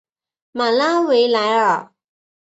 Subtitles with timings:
[0.51, 1.91] 马拉维莱尔。